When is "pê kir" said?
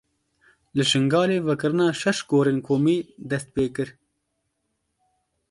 3.53-3.89